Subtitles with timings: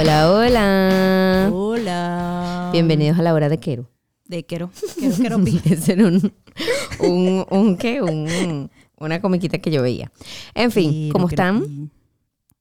[0.00, 1.50] Hola, hola.
[1.52, 2.70] Hola.
[2.72, 3.86] Bienvenidos a la hora de Quero.
[4.24, 4.70] De Quero.
[4.98, 5.60] Quero, Quero Pi.
[5.70, 6.32] Ese era un,
[7.00, 8.00] un, un ¿qué?
[8.00, 10.10] Un, una comiquita que yo veía.
[10.54, 11.60] En fin, Quero, ¿cómo están?
[11.66, 11.90] Pi.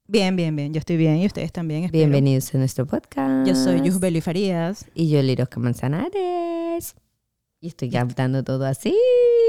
[0.08, 0.74] Bien, bien, bien.
[0.74, 1.86] Yo estoy bien y ustedes también.
[1.86, 2.00] espero.
[2.00, 3.48] Bienvenidos a nuestro podcast.
[3.48, 4.86] Yo soy Yusbeli Farías.
[4.94, 6.98] Y yo, Lirosca Manzanares.
[7.62, 8.96] Y estoy cantando todo así.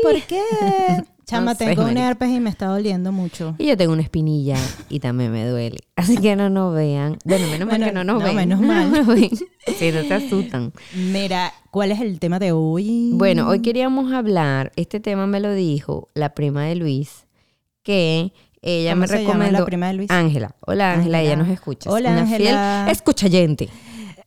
[0.02, 0.40] ¿Por qué?
[1.26, 3.54] Chama, No sé, tengo un herpes y me está doliendo mucho.
[3.58, 4.56] Y yo tengo una espinilla
[4.88, 5.78] y también me duele.
[5.94, 7.18] Así que no nos vean.
[7.24, 8.34] Bueno, menos mal que no nos no, ven.
[8.34, 8.90] menos mal.
[9.06, 9.30] ven.
[9.78, 10.72] Sí, no se asustan.
[10.94, 13.10] Mira, ¿cuál es el tema de hoy?
[13.14, 17.26] Bueno, hoy queríamos hablar, este tema me lo dijo la prima de Luis,
[17.84, 19.58] que ella ¿Cómo me se llama recomendó.
[19.60, 20.10] la prima de Luis?
[20.10, 20.56] Ángela.
[20.66, 21.88] Hola Ángela, ella nos escucha.
[21.88, 22.82] Hola, Ángela.
[22.86, 22.90] fiel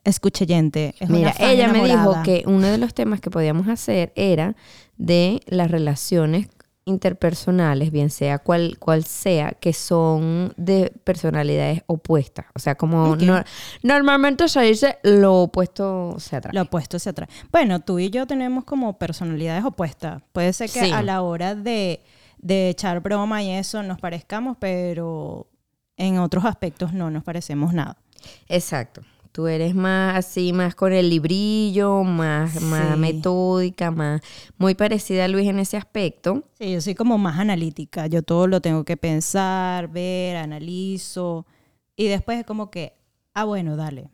[0.04, 0.90] escuchayente.
[1.00, 1.04] Escuchayente.
[1.04, 4.56] Es Mira, ella me dijo que uno de los temas que podíamos hacer era
[4.98, 6.48] de las relaciones
[6.86, 12.46] interpersonales, bien sea cual, cual sea, que son de personalidades opuestas.
[12.56, 13.42] O sea, como no-
[13.84, 16.54] normalmente se dice lo opuesto se atrae.
[16.54, 17.30] Lo opuesto hacia atrás.
[17.52, 20.22] Bueno, tú y yo tenemos como personalidades opuestas.
[20.34, 20.92] Puede ser que Sí.
[20.92, 22.02] a la hora de,
[22.40, 25.48] de echar broma y eso nos parezcamos, pero
[25.96, 27.96] en otros aspectos no nos parecemos nada.
[28.50, 29.02] Exacto.
[29.34, 34.22] Tú eres más así, más con el librillo, más, más metódica, más
[34.60, 36.44] muy parecida a Luis en ese aspecto.
[36.60, 38.06] Sí, yo soy como más analítica.
[38.08, 41.48] Yo todo lo tengo que pensar, ver, analizo.
[41.96, 42.94] Y después es como que,
[43.34, 44.12] ah, bueno, dale.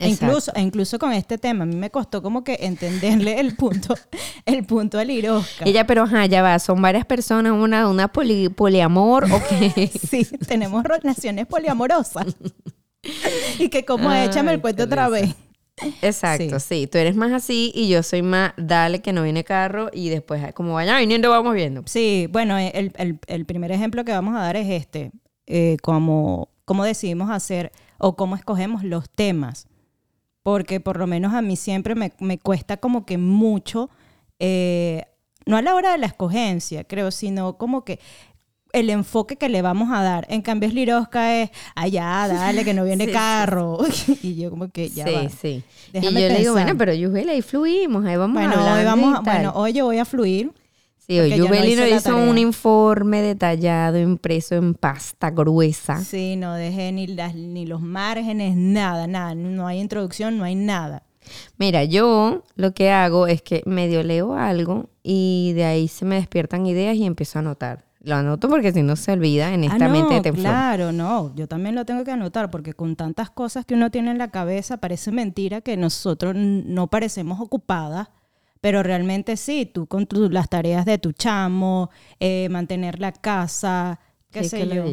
[0.00, 3.56] E incluso, e incluso con este tema, a mí me costó como que entenderle el
[3.56, 3.94] punto,
[4.44, 5.64] el punto al Irosca.
[5.64, 9.88] Ella, pero ajá, ya va, son varias personas, una, una poli- poliamor, o qué?
[10.08, 12.36] Sí, tenemos relaciones poliamorosas.
[13.58, 15.34] y que como Ay, échame el cuento otra vez.
[16.02, 16.86] Exacto, sí.
[16.88, 20.52] Tú eres más así y yo soy más dale que no viene carro y después
[20.52, 21.82] como vaya viniendo vamos viendo.
[21.86, 25.12] Sí, bueno, eh, el, el- el primer ejemplo que vamos a dar es este,
[25.46, 29.68] eh, cómo, cómo decidimos hacer o cómo escogemos los temas.
[30.42, 33.90] Porque por lo menos a mí siempre me, me cuesta como que mucho,
[34.40, 35.04] eh,
[35.46, 38.00] no a la hora de la escogencia, creo, sino como que
[38.72, 40.26] el enfoque que le vamos a dar.
[40.30, 43.78] En cambio, Lirosca es, allá, dale, que no viene Sí, sí, carro.
[44.22, 45.28] y yo como que ya sí, va.
[45.28, 45.62] sí.
[45.92, 48.84] Déjame y yo le digo, bueno, pero Yubel, ahí fluimos, ahí vamos Bueno, hablando hoy
[48.84, 50.52] vamos, a- bueno, hoy yo voy a fluir.
[51.08, 56.04] Sí, hoy no hizo un informe detallado, impreso en pasta gruesa.
[56.04, 59.34] Sí, no dejé ni, las, ni los márgenes, nada, nada.
[59.34, 61.04] No hay introducción, no hay nada.
[61.56, 66.16] Mira, yo lo que hago es que medio leo algo y de ahí se me
[66.16, 67.87] despiertan ideas y empiezo a anotar.
[68.08, 70.42] Lo anoto porque si no se olvida en esta ah, mente de Teflón.
[70.44, 71.34] claro, no.
[71.34, 74.28] Yo también lo tengo que anotar porque con tantas cosas que uno tiene en la
[74.30, 78.08] cabeza parece mentira que nosotros no parecemos ocupadas.
[78.60, 84.00] Pero realmente sí, tú con tu- las tareas de tu chamo, eh, mantener la casa,
[84.32, 84.84] qué Sí, sé yo.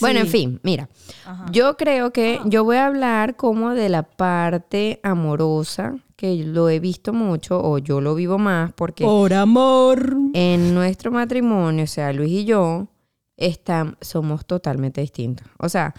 [0.00, 0.88] Bueno, en fin, mira,
[1.24, 1.46] Ajá.
[1.52, 6.80] yo creo que yo voy a hablar como de la parte amorosa, que lo he
[6.80, 10.16] visto mucho o yo lo vivo más porque Por amor.
[10.34, 12.88] en nuestro matrimonio, o sea, Luis y yo,
[13.36, 15.46] estam- somos totalmente distintos.
[15.60, 15.94] O sea,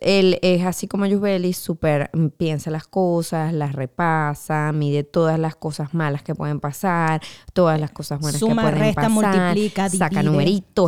[0.00, 5.56] él es así como Yusbeli, súper mm, piensa las cosas, las repasa, mide todas las
[5.56, 7.20] cosas malas que pueden pasar,
[7.52, 9.10] todas las cosas buenas Suma, que pueden resta, pasar.
[9.12, 10.22] multiplica, saca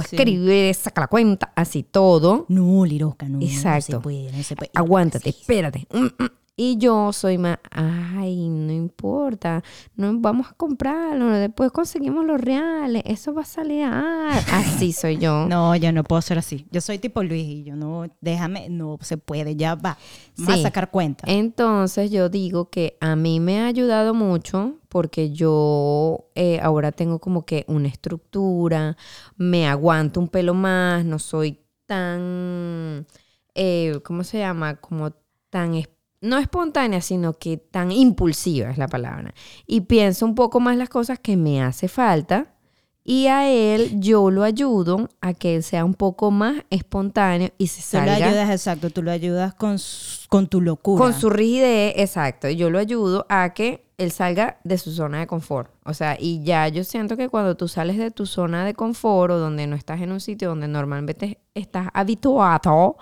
[0.00, 0.16] Sí.
[0.16, 2.46] escribe, saca la cuenta, así todo.
[2.48, 3.38] No, Lirosca, no.
[3.42, 3.96] Exacto.
[3.96, 4.70] No se puede, no se puede.
[4.74, 5.86] Aguántate, espérate.
[5.92, 6.28] Mm, mm.
[6.54, 9.64] Y yo soy más, ay, no importa,
[9.96, 13.86] no vamos a comprarlo, después conseguimos los reales, eso va a salir.
[14.52, 15.46] Así soy yo.
[15.48, 16.66] No, yo no puedo ser así.
[16.70, 19.96] Yo soy tipo Luis y yo no, déjame, no se puede, ya va.
[20.36, 20.60] Vamos Sí.
[20.60, 21.24] a sacar cuenta.
[21.26, 27.18] Entonces yo digo que a mí me ha ayudado mucho porque yo eh, ahora tengo
[27.18, 28.98] como que una estructura,
[29.36, 33.06] me aguanto un pelo más, no soy tan,
[33.54, 34.76] eh, ¿cómo se llama?
[34.76, 35.12] Como
[35.50, 35.88] tan, es-
[36.22, 39.34] no espontánea, sino que tan impulsiva es la palabra.
[39.66, 42.46] Y pienso un poco más las cosas que me hace falta.
[43.04, 47.66] Y a él yo lo ayudo a que él sea un poco más espontáneo y
[47.66, 51.02] se Tú lo salga ayudas, exacto, tú lo ayudas con, su- con tu locura.
[51.04, 52.48] con su rigidez, exacto.
[52.48, 55.72] y Yo lo ayudo a que él salga de su zona de confort.
[55.84, 59.32] O sea, y ya yo siento que cuando tú sales de tu zona de confort
[59.32, 62.96] o donde no estás en un sitio donde normalmente estás habituado,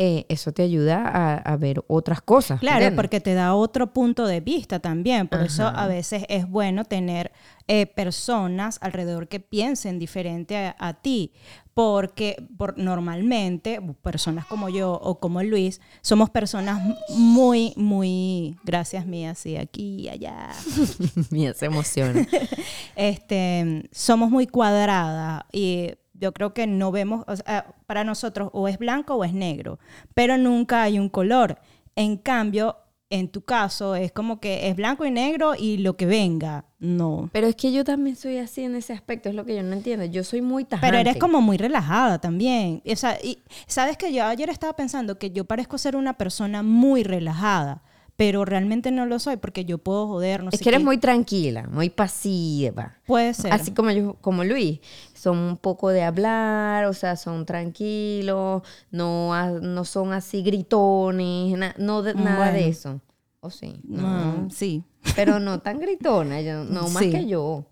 [0.00, 2.60] eh, eso te ayuda a, a ver otras cosas.
[2.60, 2.96] Claro, ¿entiendes?
[2.96, 5.26] porque te da otro punto de vista también.
[5.26, 7.32] Por eso a veces es bueno tener
[7.66, 11.32] eh, personas alrededor que piensen diferente a, a ti.
[11.74, 16.80] Porque por, normalmente personas como yo o como Luis somos personas
[17.16, 20.50] muy, muy, gracias mía, sí, aquí y allá.
[21.30, 22.24] Mía, se emociona.
[22.94, 28.68] este, somos muy cuadradas y yo creo que no vemos, o sea, para nosotros o
[28.68, 29.78] es blanco o es negro,
[30.14, 31.58] pero nunca hay un color.
[31.96, 32.76] En cambio,
[33.10, 36.66] en tu caso es como que es blanco y negro y lo que venga.
[36.78, 37.30] No.
[37.32, 39.72] Pero es que yo también soy así en ese aspecto, es lo que yo no
[39.72, 40.04] entiendo.
[40.04, 40.86] Yo soy muy tajante.
[40.86, 42.82] Pero eres como muy relajada también.
[42.86, 46.62] O sea, y sabes que yo ayer estaba pensando que yo parezco ser una persona
[46.62, 47.82] muy relajada,
[48.18, 50.84] pero realmente no lo soy porque yo puedo joder, no es sé que eres qué.
[50.84, 52.96] muy tranquila, muy pasiva.
[53.06, 53.52] Puede ser.
[53.52, 54.80] Así como yo, como Luis,
[55.14, 61.76] son un poco de hablar, o sea, son tranquilos, no, no son así gritones, na-
[61.78, 63.00] no de- nada de eso.
[63.40, 63.80] ¿O sí?
[63.84, 64.48] No.
[64.50, 64.82] Sí.
[65.14, 67.12] Pero no tan gritona, yo, no más Sí.
[67.12, 67.66] que yo.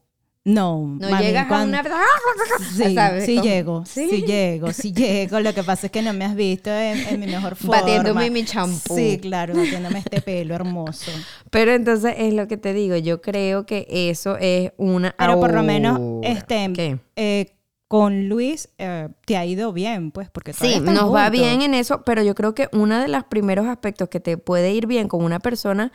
[0.48, 1.90] No, No mami, llegas cuando- a una...
[2.76, 3.26] Sí, ¿sabes?
[3.26, 4.25] sí Como- llego, sí.
[4.25, 5.40] llego, sí llego.
[5.40, 7.81] Lo que pasa es que no me has visto en, en mi mejor forma.
[7.81, 8.94] Batiéndome mi champú.
[8.94, 11.10] Sí, claro, batiéndome este pelo hermoso.
[11.50, 15.52] Pero entonces es lo que te digo, yo creo que eso es una Pero por
[15.52, 16.98] lo menos, este, ¿Qué?
[17.16, 17.52] eh,
[17.88, 22.02] con Luis eh, te ha ido bien, pues, porque Sí, nos va bien en eso,
[22.04, 25.25] pero yo creo que uno de los primeros aspectos que te puede ir bien con
[25.25, 25.90] una persona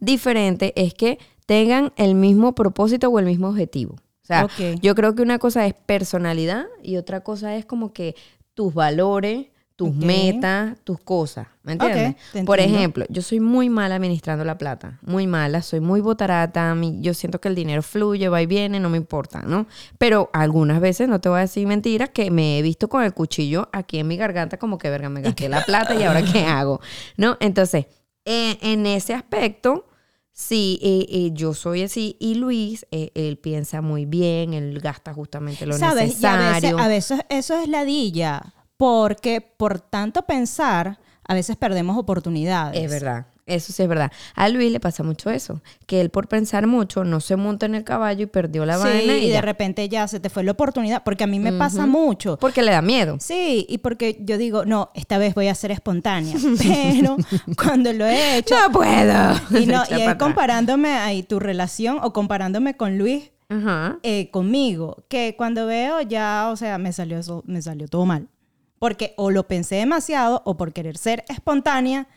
[0.00, 3.94] diferente es que tengan el mismo propósito o el mismo objetivo.
[3.94, 4.42] O sea,
[4.82, 8.16] yo creo que una cosa es personalidad y otra cosa es como que
[8.54, 9.46] tus valores,
[9.76, 11.46] tus metas, tus cosas.
[11.62, 12.16] ¿Me entiendes?
[12.46, 14.98] Por ejemplo, yo soy muy mala administrando la plata.
[15.02, 16.74] Muy mala, soy muy botarata.
[16.74, 19.66] mi- Yo siento que el dinero fluye, va y viene, no me importa, ¿no?
[19.98, 23.12] Pero algunas veces, no te voy a decir mentiras, que me he visto con el
[23.14, 26.46] cuchillo aquí en mi garganta como que, verga, me gasté la plata y ahora qué
[26.46, 26.80] hago,
[27.16, 27.36] ¿no?
[27.40, 27.86] Entonces,
[28.24, 29.86] eh, en ese aspecto,
[30.36, 32.16] sí, eh, eh, yo soy así.
[32.20, 36.20] Y Luis, eh, él piensa muy bien, él gasta justamente lo ¿Sabes?
[36.20, 36.78] Y a veces, necesario.
[36.78, 42.84] a veces eso es ladilla, porque por tanto pensar, a veces perdemos oportunidades.
[42.84, 44.10] Es verdad, eso sí es verdad.
[44.34, 47.74] A Luis le pasa mucho eso, que él por pensar mucho no se monta en
[47.76, 50.42] el caballo y perdió la Sí, vaina y, y de repente ya se te fue
[50.44, 52.36] la oportunidad, porque a mí me pasa mucho.
[52.38, 53.16] porque le da miedo.
[53.20, 57.16] Sí, y porque yo digo, no, esta vez voy a ser espontánea, pero
[57.56, 59.34] cuando lo he hecho, No puedo.
[59.60, 60.16] y, no, y atrás.
[60.16, 63.30] comparándome ahí tu relación o comparándome con Luis
[64.02, 68.28] eh, conmigo, que cuando veo ya, o sea, me salió, eso, me salió todo mal.
[68.80, 72.08] Porque o lo pensé demasiado o por querer ser espontánea,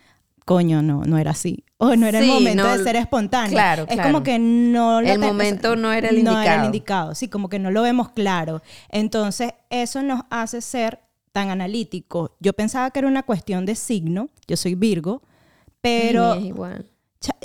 [0.50, 1.63] coño, no, no era así.
[1.78, 3.51] O no era Sí, el momento no, de ser espontánea.
[3.51, 4.10] claro, Es claro.
[4.10, 5.00] como que no...
[5.00, 6.66] lo El momento no era el No era el indicado.
[6.66, 8.63] indicado, sí, como que no lo vemos claro.
[8.90, 11.01] Entonces, eso nos hace ser
[11.34, 12.31] tan analíticos.
[12.40, 15.22] Yo pensaba que era una cuestión de signo, yo soy Virgo,
[15.81, 16.34] pero...
[16.34, 16.86] Es igual.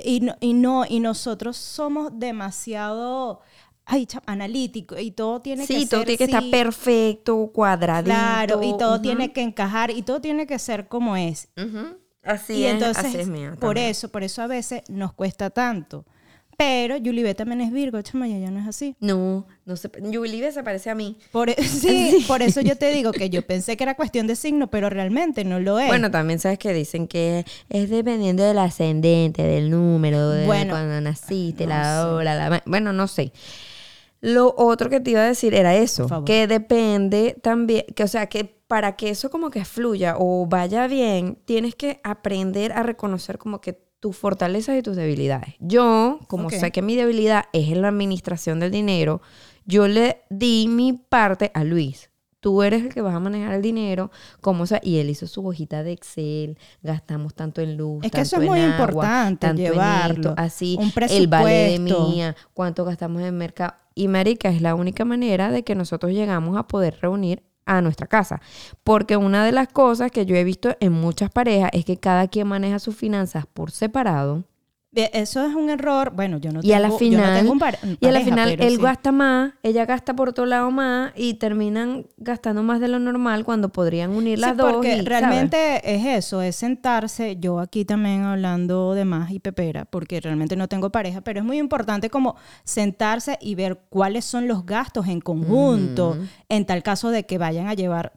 [0.02, 3.40] Y no, y no, y nosotros somos demasiado
[3.84, 8.06] ay, analíticos y todo tiene que Sí, ser todo tiene que estar sí, perfecto, cuadradito.
[8.14, 11.48] Claro, y todo tiene que encajar y todo tiene que ser como es.
[11.58, 11.98] Ujú.
[12.24, 15.50] Así y es, entonces, así es mío por eso, por eso a veces nos cuesta
[15.50, 16.04] tanto.
[16.56, 18.94] Pero Yulibet también es Virgo, chama, ya no es así.
[19.00, 19.90] No, no se...
[20.02, 21.18] Yulibe se parece a mí.
[21.32, 24.36] Por, e- sí, por eso yo te digo que yo pensé que era cuestión de
[24.36, 25.88] signo, pero realmente no lo es.
[25.88, 31.00] Bueno, también sabes que dicen que es dependiendo del ascendente, del número, de Bueno, cuando
[31.00, 32.62] naciste, no la hora, la...
[32.66, 33.32] Bueno, no sé.
[34.20, 38.26] Lo otro que te iba a decir era eso, que depende también, que o sea,
[38.26, 43.38] que para que eso como que fluya o vaya bien, tienes que aprender a reconocer
[43.38, 45.54] como que tus fortalezas y tus debilidades.
[45.60, 46.54] Yo, como Ok.
[46.54, 49.22] sé que mi debilidad es en la administración del dinero,
[49.64, 52.10] yo le di mi parte a Luis.
[52.40, 54.10] Tú eres el que vas a manejar el dinero,
[54.40, 58.22] como sea, y él hizo su hojita de Excel, gastamos tanto en luz, Es que
[58.22, 60.30] eso es muy agua, importante, tanto en llevarlo.
[60.30, 63.74] esto, así, Un el vale de mía, cuánto gastamos en mercado.
[63.94, 68.06] Y marica, es la única manera de que nosotros llegamos a poder reunir a nuestra
[68.06, 68.40] casa.
[68.82, 72.28] Porque una de las cosas que yo he visto en muchas parejas es que cada
[72.28, 74.44] quien maneja sus finanzas por separado.
[74.94, 76.12] Eso es un error.
[76.14, 78.12] Bueno, yo no y a la tengo- yo no final, tengo un par- y a
[78.12, 78.82] la final él sí.
[78.82, 83.44] gasta más, ella gasta por otro lado más y terminan gastando más de lo normal
[83.44, 84.72] cuando podrían unir las Sí, dos.
[84.72, 85.04] porque y, ¿sabes?
[85.08, 90.56] realmente es eso, es sentarse, yo aquí también hablando de más y pepera, porque realmente
[90.56, 95.08] no tengo pareja, pero es muy importante como sentarse y ver cuáles son los gastos
[95.08, 96.16] en conjunto,
[96.48, 98.12] en tal caso de que vayan a llevar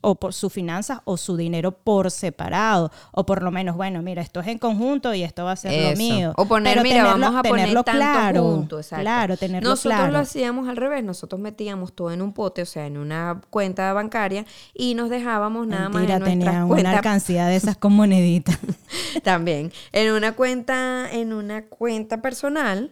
[0.00, 4.22] o por sus finanzas o su dinero por separado, o por lo menos, bueno, mira,
[4.22, 5.96] esto es en conjunto y esto va a ser lo Eso.
[6.36, 9.02] O poner, Pero mira, tenerlo- vamos a poner tenerlo tanto claro, junto, exacto.
[9.02, 10.12] Claro, tenerlo Nosotros claro.
[10.12, 13.92] lo hacíamos al revés, nosotros metíamos todo en un pote, o sea, en una cuenta
[13.92, 18.58] bancaria y nos dejábamos nada más en tenían una alcancía de esas con moneditas.
[19.22, 19.72] también.
[19.92, 22.90] En una cuenta, en una cuenta personal,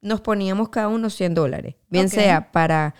[0.00, 1.74] nos poníamos cada uno 100 dólares.
[1.88, 2.94] Bien sea para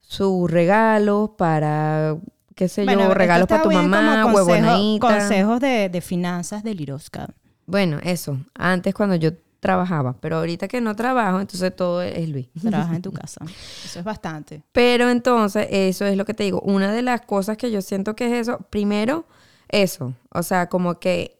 [0.00, 2.16] sus regalos, para
[2.54, 5.06] qué sé Bueno, yo, regalos para tu mamá, como consejo- huevonadita.
[5.08, 7.28] Consejos de, de finanzas de Lirosca.
[7.66, 8.38] Bueno, eso.
[8.54, 12.48] Antes cuando yo trabajaba, pero ahorita que no trabajo, entonces todo es Luis.
[12.60, 13.44] Trabajas en tu casa.
[13.84, 14.62] Eso es bastante.
[14.72, 16.60] Pero entonces, eso es lo que te digo.
[16.62, 19.24] Una de las cosas que yo siento que es eso, primero,
[19.68, 20.14] eso.
[20.30, 21.38] O sea, como que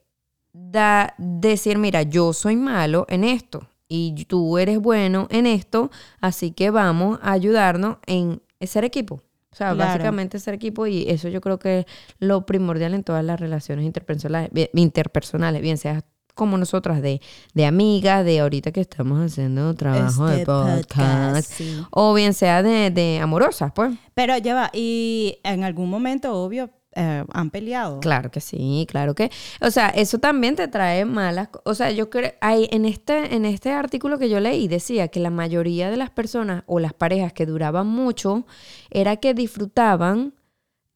[0.53, 6.53] da, decir, mira, yo soy malo en esto y tú eres bueno en esto, así
[6.53, 9.17] que vamos a ayudarnos en ser equipo.
[9.51, 9.91] O sea, Claro.
[9.91, 11.87] básicamente ser equipo y eso yo creo que es
[12.21, 16.03] lo primordial en todas las relaciones interpersonales, bien- interpersonales, bien sea
[16.35, 17.21] como nosotras de,
[17.55, 21.81] de amigas, de ahorita que estamos haciendo trabajo de Este podcast, podcast, sí.
[21.91, 23.95] o bien sea de, de amorosas, pues.
[24.15, 28.01] Pero ya va, y en algún momento, obvio, eh, han peleado.
[28.01, 29.31] Claro que sí, claro que.
[29.61, 31.49] O sea, eso también te trae malas.
[31.65, 32.33] O sea, yo creo.
[32.41, 36.11] Hay, en, este, en este artículo que yo leí decía que la mayoría de las
[36.11, 38.47] personas o las parejas que duraban mucho
[38.91, 40.35] era que disfrutaban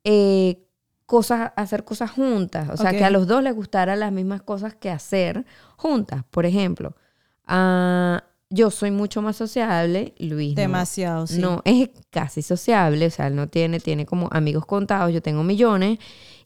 [0.05, 0.66] eh,
[1.07, 2.69] cosas, hacer cosas juntas.
[2.71, 5.47] O sea, que a los dos les gustaran las mismas cosas que hacer
[5.77, 6.25] juntas.
[6.31, 6.95] Por ejemplo,
[7.47, 10.55] ah, yo soy mucho más sociable, Luis.
[10.55, 10.61] no.
[10.61, 11.39] Demasiado, sí.
[11.39, 15.43] No, es casi sociable, o sea, él no tiene, tiene como amigos contados, yo tengo
[15.43, 15.99] millones,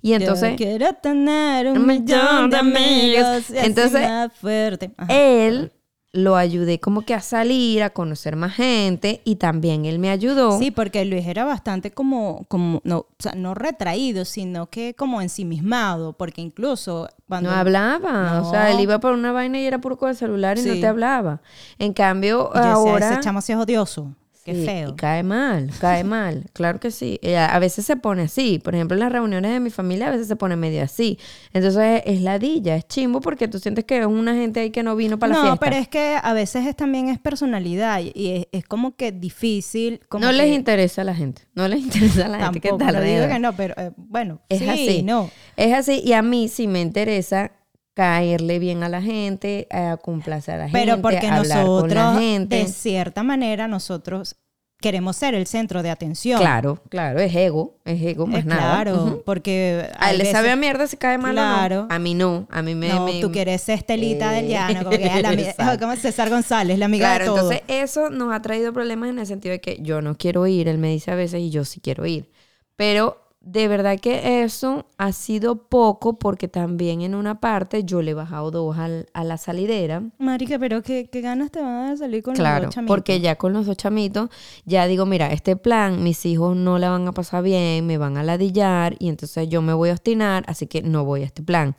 [0.03, 3.51] y entonces Yo quiero tener un millón de amigos.
[3.51, 4.93] Entonces, más fuerte.
[4.97, 5.13] Ajá.
[5.13, 5.73] él
[6.13, 10.59] lo ayudé como que a salir, a conocer más gente, y también él me ayudó.
[10.59, 15.23] Sí, porque Luis era bastante como, como no, o sea, no retraído, sino que como
[15.23, 17.51] ensimismado, porque incluso cuando...
[17.51, 20.59] No hablaba, o sea, él iba por una vaina y era puro con el celular
[20.59, 21.41] y no te hablaba.
[21.79, 23.13] En cambio, Y ahora...
[23.13, 24.13] ese chamo sí es odioso.
[24.43, 24.89] Qué Sí, feo.
[24.91, 27.19] y cae mal, cae mal, claro que sí.
[27.23, 30.11] Eh, a veces se pone así, por ejemplo, en las reuniones de mi familia a
[30.11, 31.19] veces se pone medio así.
[31.53, 34.97] Entonces es ladilla, es chimbo porque tú sientes que es una gente ahí que no
[34.97, 35.61] vino para la no, fiesta.
[35.67, 40.01] pero es que a veces es, también es personalidad y es, es como que difícil.
[40.09, 42.69] Como no les que interesa a la gente, no les interesa a la gente que
[42.69, 45.03] está no digo que no, pero eh, bueno, Es sí, así.
[45.03, 45.31] no.
[45.57, 47.53] Es así y a mí sí me interesa
[48.01, 51.95] caerle bien a la gente, a complacer a la gente, Pero porque hablar con la
[52.05, 52.57] nosotros, gente.
[52.57, 54.37] de cierta manera, nosotros
[54.81, 56.41] queremos ser el centro de atención.
[56.41, 58.83] Claro, claro, es ego, es ego más Es nada.
[58.83, 61.83] claro, porque A él le sabe a mierda si cae mal o Claro.
[61.83, 61.95] no.
[61.95, 62.89] A mí no, a mí me...
[62.89, 66.79] no, me- tú quieres ser Estelita del Eh, llano, como que la como César González,
[66.79, 67.53] la amiga Claro, de todo.
[67.53, 70.67] entonces eso nos ha traído problemas en el sentido de que yo no quiero ir,
[70.69, 72.31] él me dice a veces y yo sí quiero ir.
[72.77, 78.11] Pero de verdad que eso ha sido poco porque también en una parte yo le
[78.11, 80.03] he bajado dos al- a la salidera.
[80.19, 82.97] Marica, pero qué, qué ganas te van a salir con Claro, los dos chamitos?
[82.97, 84.29] porque ya con los dos chamitos,
[84.67, 88.19] ya digo, mira, este plan, mis hijos no la van a pasar bien, me van
[88.19, 91.43] a ladillar y entonces yo me voy a obstinar, así que no voy a este
[91.43, 91.75] plan.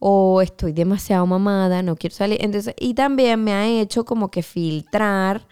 [0.00, 2.38] O estoy demasiado mamada, no quiero salir.
[2.42, 5.46] Entonces, y también me ha hecho como que filtrar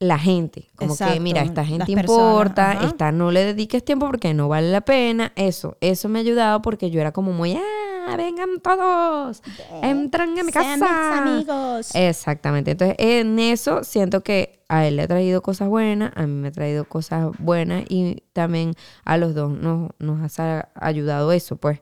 [0.00, 0.68] la gente.
[0.76, 4.80] Como que, mira, esta gente importa, esta no le dediques tiempo porque no vale la
[4.80, 5.32] pena.
[5.34, 9.42] Eso, eso me ha ayudado porque yo era como muy, ah, vengan todos,
[9.82, 11.20] entran a mi Sean casa.
[11.20, 11.94] mis amigos.
[11.94, 12.72] Exactamente.
[12.72, 16.48] Entonces, en eso siento que a él le ha traído cosas buenas, a mí me
[16.48, 18.74] ha traído cosas buenas y también
[19.04, 21.80] a los dos nos, nos ha ayudado eso, pues.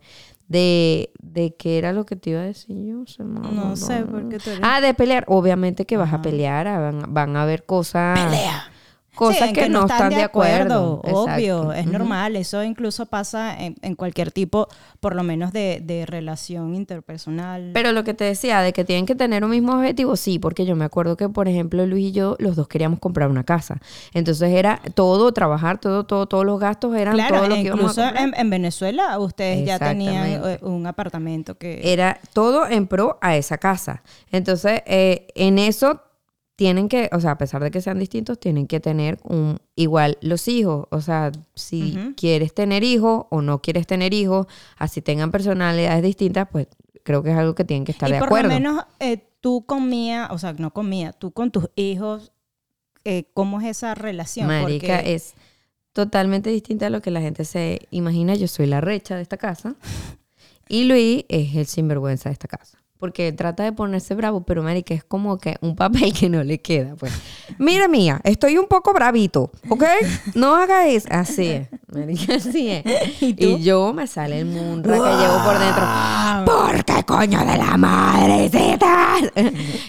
[0.49, 3.05] De, de qué era lo que te iba a decir yo.
[3.07, 4.13] Se me No sé, olvidó.
[4.13, 4.61] porque tú eres...
[4.63, 5.25] Ah, de pelear.
[5.29, 8.19] Obviamente que vas a pelear, ah, van, van a haber cosas.
[8.19, 8.71] Pelea.
[9.17, 11.01] Cosas Sí, que, no están de acuerdo.
[11.03, 11.73] Obvio, Exacto.
[11.73, 12.37] es normal.
[12.37, 14.69] Eso incluso pasa en, en cualquier tipo,
[15.01, 17.71] por lo menos de, de relación interpersonal.
[17.73, 20.67] Pero lo que te decía, de que tienen que tener un mismo objetivo, sí, porque
[20.67, 23.81] yo me acuerdo que, por ejemplo, Luis y yo, los dos queríamos comprar una casa.
[24.13, 27.99] Entonces era todo, trabajar, todo, todo, todos los gastos eran claro, todo lo que íbamos
[27.99, 28.29] a incluso comprar.
[28.29, 31.81] en, en Venezuela ustedes ya tenían eh, un apartamento que...
[31.93, 34.03] Era todo en pro a esa casa.
[34.31, 36.03] Entonces, eh, en eso
[36.57, 40.17] tienen que, o sea, a pesar de que sean distintos, tienen que tener un igual
[40.23, 40.87] los hijos.
[40.91, 44.47] O sea, si quieres tener hijos o no quieres tener hijos,
[44.79, 46.67] así tengan personalidades distintas, pues
[47.03, 48.49] creo que es algo que tienen que estar y de por acuerdo.
[48.49, 52.33] lo menos eh, tú comías, o sea, no comía, tú con tus hijos,
[53.05, 54.47] eh, ¿cómo es esa relación?
[54.49, 55.35] Marica, Porque- es
[55.93, 58.35] totalmente distinta a lo que la gente se imagina.
[58.35, 59.77] Yo soy la recha de esta casa
[60.69, 62.76] y Luis es el sinvergüenza de esta casa.
[62.99, 66.61] Porque trata de ponerse bravo, pero marica, es como que un papel que no le
[66.61, 67.13] queda, pues.
[67.59, 69.85] Mira, mía, estoy un poco bravito, ¿ok?
[70.35, 71.09] No haga eso.
[71.11, 72.85] Así es, marica, así es.
[73.23, 73.47] ¿Y tú?
[73.47, 75.85] Y yo me sale el mundo que llevo por dentro.
[76.47, 79.17] ¿Por qué coño de la madrecita?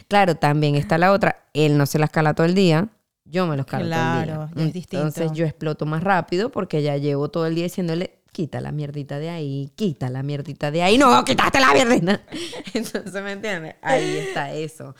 [0.07, 1.45] claro, también está la otra.
[1.53, 2.89] Él no se la escala todo el día.
[3.25, 4.49] Yo me los calo todo el día.
[4.55, 5.07] es distinto.
[5.07, 9.17] Entonces yo exploto más rápido porque ya llevo todo el día diciéndole, quita la mierdita
[9.17, 10.99] de ahí, quita la mierdita de ahí.
[10.99, 12.21] No, quítate la mierdita.
[12.75, 13.77] Entonces, ¿me entiendes?
[13.81, 14.93] Ahí está eso.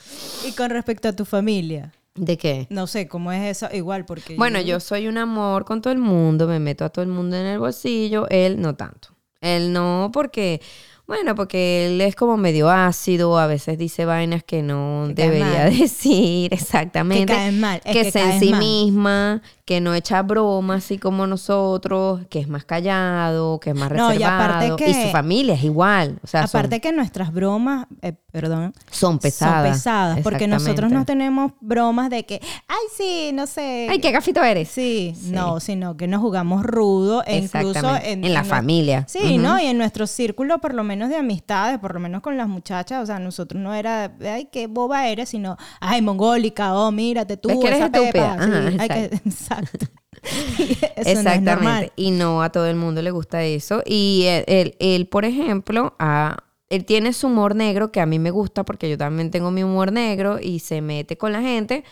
[0.48, 2.65] Y con respecto a tu familia, ¿De qué?
[2.72, 3.72] no sé, ¿cómo es eso?
[3.72, 4.36] Igual, porque...
[4.38, 7.36] Bueno, yo soy un amor con todo el mundo, me meto a todo el mundo
[7.36, 9.10] en el bolsillo, él no tanto.
[9.39, 10.60] Él no porque,
[11.06, 15.65] bueno, porque él es como medio ácido, a veces dice vainas que no Que debería
[15.70, 17.27] decir, exactamente.
[17.27, 18.60] Que caen mal, es que que se en sí mal.
[18.60, 23.91] misma, que no echa bromas así como nosotros, que es más callado, que es más
[23.91, 24.74] No, y reservado.
[24.75, 26.19] y que- su familia es igual.
[26.24, 29.63] O sea, son- Aparte que nuestras bromas, eh, perdón, son, pesadas.
[29.65, 33.88] son pesadas, porque nosotros no tenemos bromas de que, ay, sí, no sé.
[33.89, 34.69] Ay, qué gafito eres.
[34.69, 35.31] Sí, Sí.
[35.31, 39.03] no, sino que nos jugamos rudo e incluso en, En la familia.
[39.09, 39.38] Sí.
[39.38, 39.59] ¿no?
[39.59, 43.03] Y en nuestro círculo, por lo menos de amistades, por lo menos con las muchachas,
[43.03, 47.50] o sea, nosotros no era, ay, qué boba eres, sino, ay, mongólica, oh, mírate tú,
[47.50, 48.33] Es que eres esa pepa.
[48.36, 49.21] Ajá, Sí, hay que-
[49.64, 49.86] exacto.
[50.24, 51.52] Eso no es Exactamente.
[51.52, 51.92] normal.
[51.96, 53.82] y no a todo el mundo le gusta eso.
[53.86, 56.38] Y él, él- él, por ejemplo, ah,
[56.70, 59.64] él tiene su humor negro que a mí me gusta porque yo también tengo mi
[59.64, 61.84] humor negro y se mete con la gente.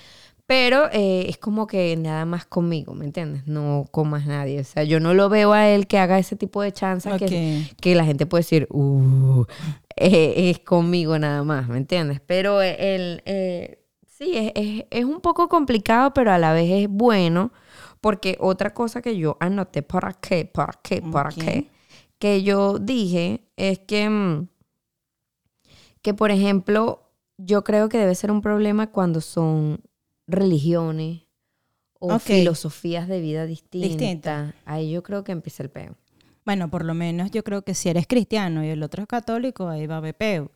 [0.48, 3.48] Pero eh, es como que nada más conmigo, ¿me entiendes?
[3.48, 4.60] No con más nadie.
[4.60, 7.64] O sea, yo no lo veo a él que haga ese tipo de chanzas que,
[7.82, 9.44] que la gente puede decir, uh,
[9.96, 12.22] eh, es conmigo nada más, ¿me entiendes?
[12.24, 13.80] Pero él, eh,
[14.18, 17.52] sí, es, es- es un poco complicado, pero a la vez es bueno,
[18.02, 20.46] porque otra cosa que yo anoté, ¿para qué?
[20.46, 21.02] ¿Para qué?
[21.02, 21.70] ¿Para qué?
[22.20, 24.48] Que yo dije es que, mm,
[26.02, 27.02] que, por ejemplo,
[27.38, 29.82] yo creo que debe ser un problema cuando son
[30.28, 31.24] religiones
[32.00, 33.90] o filosofías de vida distintas.
[34.00, 34.56] Distintas.
[34.66, 35.96] Ahí yo creo que empieza el peo.
[36.46, 39.68] Bueno, por lo menos yo creo que si eres cristiano y el otro es católico,
[39.68, 40.52] ahí va a haber peo.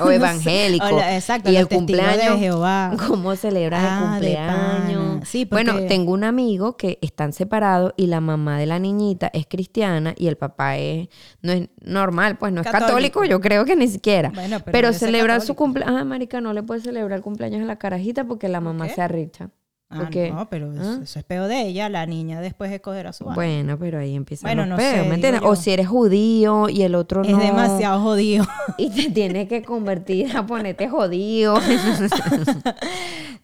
[0.00, 0.86] O evangélico.
[0.86, 2.38] O la- exacto, y el testigos de cumpleaños.
[2.40, 2.92] Jehová.
[3.06, 5.28] ¿Cómo celebras Ah, el cumpleaños?
[5.50, 10.14] Bueno, tengo un amigo que están separados y la mamá de la niñita es cristiana
[10.16, 11.08] y el papá es
[11.42, 12.88] no es normal, pues no es católico,
[13.20, 13.24] Católico.
[13.24, 14.30] yo creo que ni siquiera.
[14.34, 17.66] Bueno, pero pero celebrar su cumpleaños, ah, marica, no le puede celebrar el cumpleaños a
[17.66, 18.94] la carajita porque la mamá qué?
[18.94, 19.50] se arricha.
[19.94, 20.98] Ah, no, pero eso, ¿Ah?
[21.02, 21.88] eso es peo de ella.
[21.88, 23.34] La niña después escogerá su vaina.
[23.36, 25.38] Bueno, pero ahí empieza Bueno, los no peos, sé.
[25.42, 27.38] O si eres judío y el otro Es no.
[27.38, 28.44] demasiado jodido.
[28.78, 31.54] Y te tienes que convertir a ponerte judío.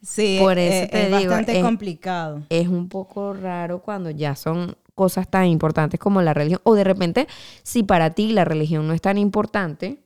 [0.02, 2.42] sí, Por es- eso es, te digo, bastante es- complicado.
[2.48, 6.60] es un poco raro cuando ya son cosas tan importantes como la religión.
[6.64, 7.26] O de repente,
[7.62, 9.98] si para ti la religión no es tan importante,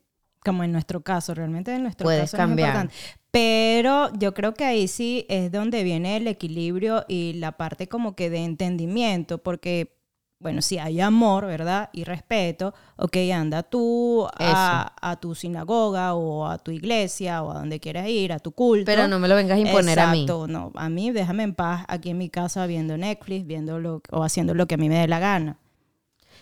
[0.44, 2.68] Como en nuestro caso, realmente en nuestro Puedes caso cambiar.
[2.68, 3.20] es importante.
[3.30, 8.14] Pero yo creo que ahí sí es donde viene el equilibrio y la parte como
[8.14, 9.96] que de entendimiento, porque,
[10.38, 11.90] bueno, si hay amor, ¿verdad?
[11.92, 17.54] Y respeto, ok, anda tú a, a tu sinagoga o a tu iglesia o a
[17.54, 18.84] donde quieras ir, a tu culto.
[18.84, 20.22] pero no me lo vengas a imponer a mí.
[20.22, 24.00] Exacto, no, a mí déjame en paz aquí en mi casa viendo Netflix, viendo lo,
[24.12, 25.58] o haciendo lo que a mí me dé la gana.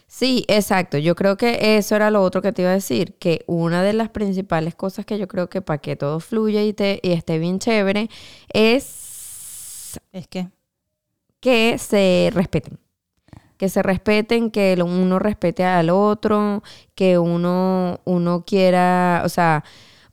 [0.07, 0.99] Sí, exacto.
[0.99, 3.93] Yo creo que eso era lo otro que te iba a decir, que una de
[3.95, 7.39] las principales cosas que yo creo que para que todo fluya y, te, y esté
[7.39, 8.09] bien chévere
[8.53, 10.49] es Es que,
[11.41, 12.79] que se respeten.
[13.59, 16.63] Que se respeten, que uno respete al otro,
[16.97, 19.65] que uno, uno quiera, o sea,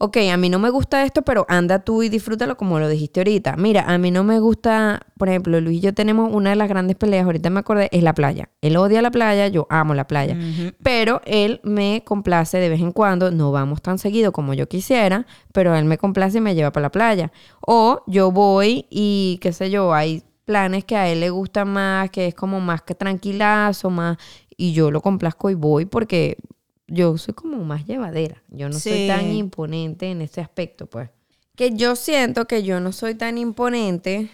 [0.01, 3.19] ok, a mí no me gusta esto, pero anda tú y disfrútalo como lo dijiste
[3.19, 3.57] ahorita.
[3.57, 6.69] Mira, a mí no me gusta, por ejemplo, Luis y yo tenemos una de las
[6.69, 8.49] grandes peleas, ahorita me acordé, es la playa.
[8.61, 10.37] Él odia la playa, yo amo la playa.
[10.81, 15.27] Pero él me complace de vez en cuando, no vamos tan seguido como yo quisiera,
[15.51, 17.31] pero él me complace y me lleva para la playa.
[17.59, 22.09] O yo voy y qué sé yo, hay planes que a él le gustan más,
[22.09, 24.17] que es como más que tranquilazo, más,
[24.55, 26.37] y yo lo complazco y voy porque
[26.89, 28.41] yo soy como más llevadera.
[28.49, 31.09] Yo no soy tan imponente en ese aspecto, pues.
[31.55, 34.29] Que yo siento que yo no soy tan imponente,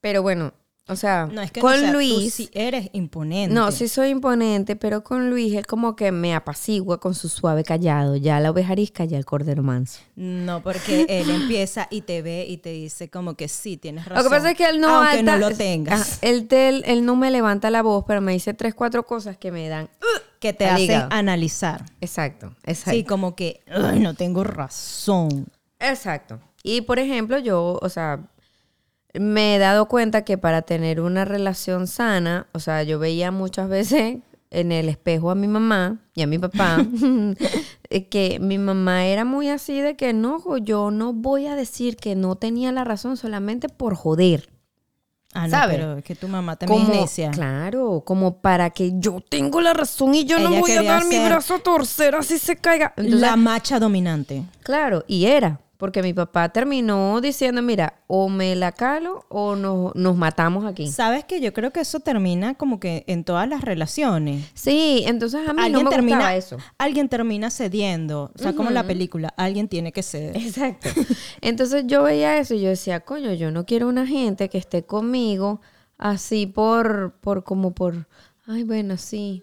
[0.00, 0.52] pero bueno,
[0.88, 2.32] o sea, No, es que con no, sea, tú Luis...
[2.34, 3.52] sí eres imponente.
[3.54, 7.64] No, sí soy imponente, pero con Luis él como que me apacigua con su suave
[7.64, 8.14] callado.
[8.16, 10.00] Ya la oveja arisca, ya el cordero manso.
[10.14, 14.24] No, porque él empieza y te ve y te dice como que sí, tienes razón.
[14.24, 16.18] Lo que pasa es que él no Aunque alta- no lo tengas.
[16.22, 19.36] Él, te- él- él no me levanta la voz, pero me dice tres, cuatro cosas
[19.36, 19.88] que me dan.
[20.46, 21.08] Que te hacen hígado.
[21.10, 21.84] analizar.
[22.00, 22.90] Exacto, exacto.
[22.90, 25.46] Sí, como que, ay, no tengo razón.
[25.80, 26.40] Exacto.
[26.62, 28.20] Y por ejemplo, yo, o sea,
[29.14, 33.68] me he dado cuenta que para tener una relación sana, o sea, yo veía muchas
[33.68, 34.18] veces
[34.50, 36.86] en el espejo a mi mamá y a mi papá,
[37.90, 41.96] eh, que mi mamá era muy así de que no, yo no voy a decir
[41.96, 44.48] que no tenía la razón solamente por joder.
[45.36, 47.30] Ah, pero es que tu mamá también Como, es necia.
[47.30, 51.18] claro, como para que yo tengo la razón y yo no voy a dar mi
[51.18, 52.92] brazo a torcer así se caiga.
[52.96, 54.42] Entonces, la macha dominante.
[54.62, 59.94] Claro, y era, porque mi papá terminó diciendo, mira, o me la calo o nos,
[59.94, 60.88] nos matamos aquí.
[60.90, 64.50] Sabes que yo creo que eso termina como que en todas las relaciones.
[64.54, 66.56] Sí, entonces a mí no me termina, gustaba eso.
[66.78, 68.32] alguien termina cediendo.
[68.34, 70.36] O sea, como en la película, alguien tiene que ceder.
[70.36, 70.88] Exacto.
[71.40, 74.84] Entonces yo veía eso y yo decía, coño, yo no quiero una gente que esté
[74.84, 75.60] conmigo
[75.98, 78.06] así por, por como por,
[78.46, 79.42] ay, bueno, sí,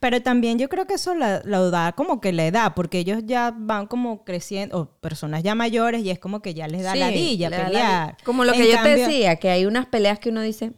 [0.00, 3.22] Pero también yo creo que eso la- lo da como que la edad, porque ellos
[3.26, 6.92] ya van como creciendo, o personas ya mayores, y es como que ya les da
[6.92, 8.16] Sí, ladilla pelear.
[8.24, 10.72] Como lo En que yo te decía, que hay unas peleas que uno dice,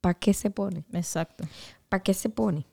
[0.00, 0.84] ¿para qué se pone?
[0.92, 1.44] Exacto.
[1.88, 2.66] ¿Para qué se pone?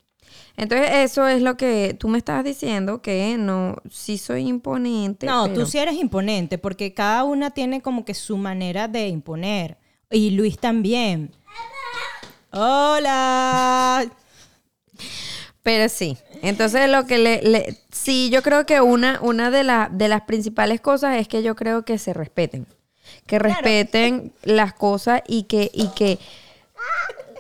[0.58, 5.26] Entonces, eso es lo que tú me estabas diciendo, que no, sí soy imponente.
[5.26, 9.08] No, pero- tú sí eres imponente, porque cada una tiene como que su manera de
[9.08, 9.78] imponer.
[10.10, 11.32] Y Luis también.
[12.52, 14.06] Hola.
[15.64, 16.18] Pero sí.
[16.42, 20.22] Entonces, lo que le, le- sí, yo creo que una, una de, la- de las
[20.22, 22.66] principales cosas es que yo creo que se respeten.
[23.26, 26.20] Que respeten las cosas y que, y que,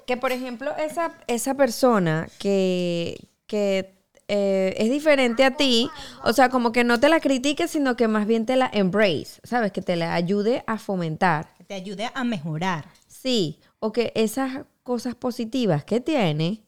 [0.05, 3.17] que por ejemplo, esa, esa persona que,
[3.47, 3.93] que
[4.29, 5.89] eh, es diferente a ti,
[6.23, 9.39] o sea, como que no te la critiques, sino que más bien te la embrace,
[9.43, 9.71] ¿sabes?
[9.71, 11.53] Que te la ayude a fomentar.
[11.57, 12.85] Que te ayude a mejorar.
[13.07, 16.61] Sí, o que esas cosas positivas que tiene,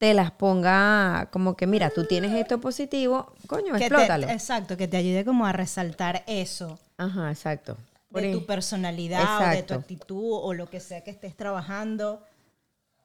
[0.00, 4.28] te las ponga como que, mira, tú tienes esto positivo, coño, Que te- explótalo.
[4.30, 7.76] exacto, que te ayude como a resaltar eso Ajá, exacto.
[8.10, 9.74] Por de tu personalidad o de tu Exacto.
[9.74, 12.22] actitud o lo que sea que estés trabajando.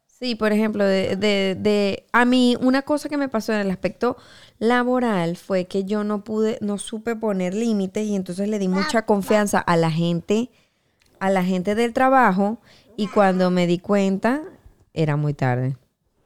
[0.08, 3.71] Sí, por ejemplo, de, de, de- a mí una cosa que me pasó en el
[3.71, 4.15] aspecto
[4.60, 9.01] laboral fue que yo no pude, no supe poner límites y entonces le di mucha
[9.05, 10.49] confianza a la gente,
[11.19, 12.58] a la gente del trabajo
[12.95, 14.41] y cuando me di cuenta
[14.93, 15.75] era muy tarde.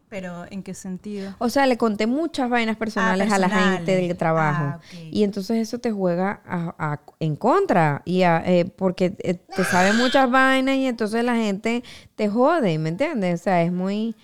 [0.10, 1.36] Pero ¿en qué sentido?
[1.38, 4.64] O sea, le conté muchas vainas personales, a la gente del trabajo.
[4.64, 5.00] Ah, ok.
[5.12, 8.02] Y entonces eso te juega a- a- en contra.
[8.06, 11.84] Y a- eh, porque eh, te sabe muchas vainas y entonces la gente
[12.16, 13.42] te jode, ¿me entiendes?
[13.42, 14.16] O sea, es muy...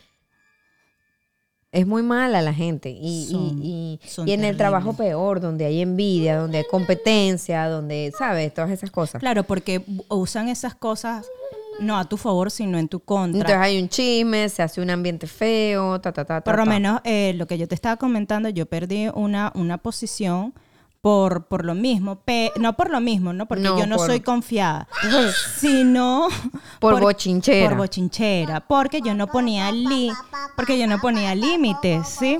[1.71, 2.89] Es muy mala la gente.
[2.89, 6.63] Y, y- Son- y- son y en el trabajo peor, donde hay envidia, donde hay
[6.71, 8.53] competencia, donde, ¿sabes?
[8.53, 9.19] Todas esas cosas.
[9.19, 11.27] Claro, porque usan esas cosas
[11.79, 13.39] no a tu favor, sino en tu contra.
[13.41, 16.43] Entonces hay un chisme, se hace un ambiente feo, ta, ta, ta, ta.
[16.43, 16.69] Por lo ta.
[16.69, 20.53] menos eh, lo que yo te estaba comentando, yo perdí una, una posición
[21.01, 22.15] por, por lo mismo.
[22.21, 23.45] pe- no por lo mismo, ¿no?
[23.47, 24.87] Porque No, yo no por- soy confiada,
[25.59, 26.27] sino
[26.79, 27.69] Por bochinchera.
[27.69, 28.59] Por bochinchera.
[28.61, 30.11] Porque yo no ponía li
[30.55, 32.39] porque yo no ponía límites, ¿sí?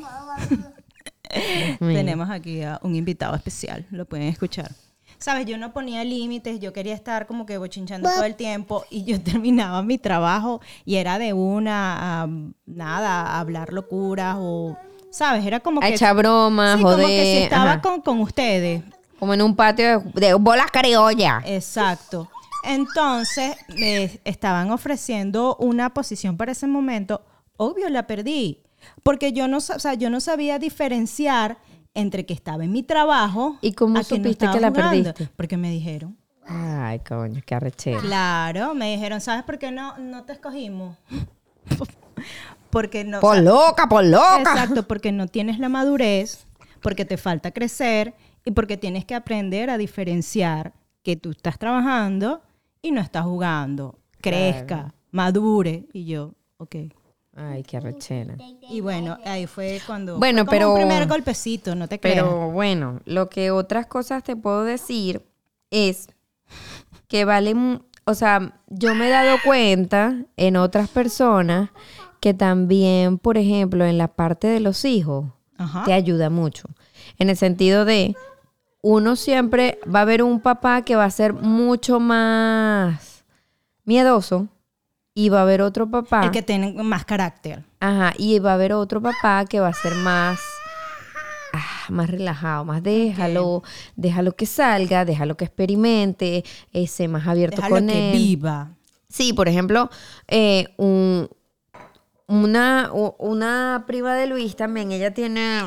[1.80, 4.72] Tenemos aquí a un invitado especial, lo pueden escuchar.
[5.18, 9.04] Sabes, yo no ponía límites, yo quería estar como que bochinchando todo el tiempo y
[9.04, 12.30] yo terminaba mi trabajo y era de una a
[12.66, 14.78] nada, a hablar locuras o,
[15.10, 15.46] ¿sabes?
[15.46, 15.88] Era como que...
[15.88, 16.98] echar bromas, sí, joder.
[16.98, 18.84] como que si estaba con, con ustedes.
[19.20, 21.42] Como en un patio de, de bolas criolla.
[21.46, 22.30] Exacto.
[22.66, 27.22] Entonces, me estaban ofreciendo una posición para ese momento.
[27.58, 28.64] Obvio, la perdí.
[29.04, 31.58] Porque yo no, o sea, yo no sabía diferenciar
[31.96, 34.90] entre que estaba en mi trabajo ¿Y cómo no supiste que la jugando.
[35.14, 35.30] perdiste?
[35.36, 36.16] Porque me dijeron.
[36.48, 38.00] Ay, coño, qué arrechera.
[38.02, 40.96] Claro, me dijeron, ¿sabes por qué no, no te escogimos?
[42.70, 43.20] porque no...
[43.20, 44.40] Por loca, por loca.
[44.40, 46.46] Exacto, porque no tienes la madurez,
[46.82, 52.42] porque te falta crecer y porque tienes que aprender a diferenciar que tú estás trabajando
[52.82, 53.98] y no estás jugando.
[54.22, 54.94] Crezca, Claro.
[55.12, 55.86] madure.
[55.94, 56.76] Y yo, ok.
[57.36, 58.36] Ay, qué arrechera.
[58.70, 60.18] Y bueno, ahí fue cuando...
[60.18, 62.24] Bueno, fue como pero- Un primer golpecito, no te creas.
[62.24, 65.22] Pero bueno, lo que otras cosas te puedo decir
[65.70, 66.08] es
[67.10, 67.54] que vale,
[68.06, 71.72] o sea, yo me he dado cuenta en otras personas
[72.22, 75.26] que también, por ejemplo, en la parte de los hijos,
[75.58, 75.84] Ajá.
[75.84, 76.70] te ayuda mucho.
[77.20, 78.16] En el sentido de,
[78.82, 83.26] uno siempre va a haber un papá que va a ser mucho más
[83.84, 84.48] miedoso
[85.18, 86.26] y va a haber otro papá.
[86.26, 87.64] El que tiene más carácter.
[87.80, 90.40] Ajá, y va a haber otro papá que va a ser más,
[91.54, 93.64] ah, más relajado, más déjalo,
[93.96, 98.18] déjalo que salga, déjalo que experimente, ese más abierto Déjalo con que él.
[98.18, 98.72] viva.
[99.08, 99.90] Sí, por ejemplo,
[100.28, 101.30] eh, un-
[102.28, 105.62] una, una prima de Luis también, ella tiene,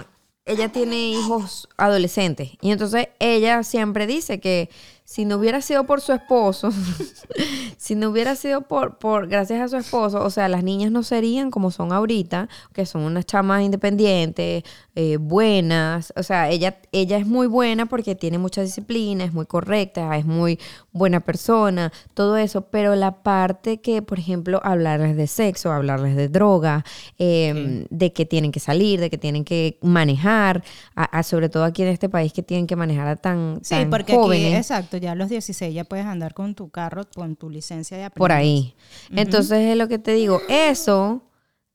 [0.44, 2.50] ella tiene hijos adolescentes.
[2.60, 4.68] Y entonces ella siempre dice que
[5.10, 6.70] si no hubiera sido por su esposo,
[7.78, 11.02] si no hubiera sido por, por, gracias a su esposo, o sea, las niñas no
[11.02, 16.12] serían como son ahorita, que son unas chamas independientes, eh, buenas.
[16.14, 20.26] O sea, ella, ella es muy buena porque tiene mucha disciplina, es muy correcta, es
[20.26, 20.58] muy
[20.92, 22.62] buena persona, todo eso.
[22.62, 26.84] Pero la parte que, por ejemplo, hablarles de sexo, hablarles de droga,
[27.18, 31.64] eh, de que tienen que salir, de que tienen que manejar, a- a- sobre todo
[31.64, 34.46] aquí en este país que tienen que manejar a tan, Sí, tan porque jóvenes.
[34.48, 37.96] aquí, exacto, ya a los 16 ya puedes andar con tu carro, con tu licencia
[37.96, 38.74] de por aprendiz.
[39.10, 39.18] ahí.
[39.18, 41.22] Entonces es lo que te digo, eso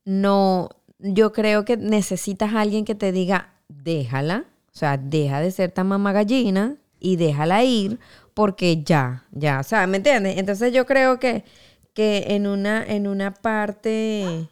[0.04, 5.50] no, yo creo que necesitas a alguien que te diga, déjala, o sea, deja de
[5.50, 7.98] ser tan mamá gallina y déjala ir
[8.34, 10.38] porque ya, ya, o sea, ¿me entiendes?
[10.38, 11.44] Entonces yo creo que,
[11.92, 14.48] que en una, en una parte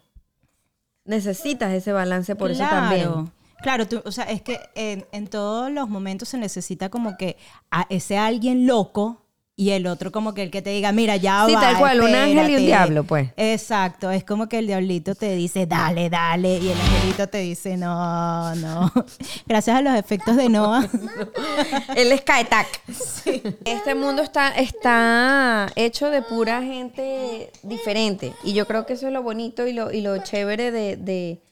[1.04, 3.30] necesitas ese balance por eso también.
[3.62, 7.36] Claro, tú- o sea, es que en, en todos los momentos se necesita como que
[7.70, 9.18] a ese alguien loco
[9.54, 12.00] y el otro como que el que te diga, mira, ya Sí, va, tal cual,
[12.00, 12.62] un ángel y un espérate".
[12.66, 13.28] diablo, pues.
[13.36, 17.76] Exacto, es como que el diablito te dice, dale, dale, y el angelito te dice,
[17.76, 18.90] no, no.
[19.46, 20.88] Gracias a los efectos de Noah.
[21.96, 22.66] Él es Kaetak.
[23.64, 28.32] Este mundo está, está hecho de pura gente diferente.
[28.42, 31.42] Y yo creo que eso es lo bonito y lo, y lo chévere de, de-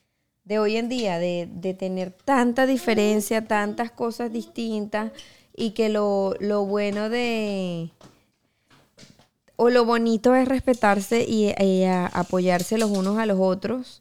[0.44, 5.12] de hoy en día, de, de tener tanta diferencia, tantas cosas distintas.
[5.54, 7.90] Y que lo, lo bueno de.
[9.56, 14.00] O lo bonito es respetarse y, y a- apoyarse los unos a los otros.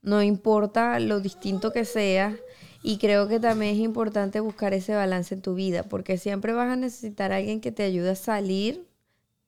[0.00, 2.36] No importa lo distinto que sea.
[2.84, 6.70] Y creo que también es importante buscar ese balance en tu vida, porque siempre vas
[6.70, 8.86] a necesitar a alguien que te ayude a salir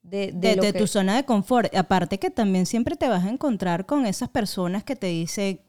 [0.02, 0.78] de, de de, lo de que...
[0.78, 1.74] tu zona de confort.
[1.76, 5.60] Aparte que también siempre te vas a encontrar con esas personas que te dicen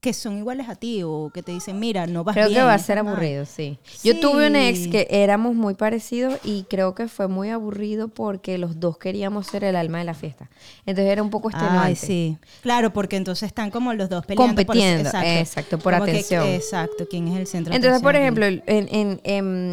[0.00, 2.60] que son iguales a ti o que te dicen, mira, no vas Creo bien.
[2.60, 3.14] que va a ser mal".
[3.14, 3.78] aburrido, sí.
[4.04, 8.56] Yo tuve un ex que éramos muy parecidos y creo que fue muy aburrido porque
[8.58, 10.48] los dos queríamos ser el alma de la fiesta.
[10.84, 11.80] Entonces era un poco extenuante.
[11.88, 12.38] Ay, sí.
[12.62, 14.54] Claro, porque entonces están como los dos peleando.
[14.54, 16.46] por- Compitiendo, exacto, por Como que- atención.
[16.46, 19.70] exacto, ¿quién es el centro Entonces, por ejemplo, en, en, en,